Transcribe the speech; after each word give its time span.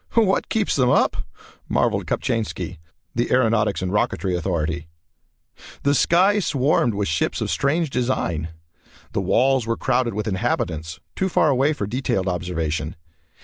"What 0.15 0.49
keeps 0.49 0.75
them 0.75 0.89
up!" 0.89 1.17
marvelled 1.69 2.07
Kopchainski, 2.07 2.79
the 3.13 3.29
aeronautics 3.31 3.83
and 3.83 3.91
rocketry 3.91 4.35
authority. 4.35 4.87
The 5.83 5.93
sky 5.93 6.39
swarmed 6.39 6.95
with 6.95 7.07
ships 7.07 7.39
of 7.39 7.51
strange 7.51 7.91
design. 7.91 8.47
The 9.11 9.21
walls 9.21 9.67
were 9.67 9.77
crowded 9.77 10.15
with 10.15 10.27
inhabitants, 10.27 10.99
too 11.15 11.29
far 11.29 11.49
away 11.49 11.73
for 11.73 11.85
detailed 11.85 12.27
observation. 12.27 12.95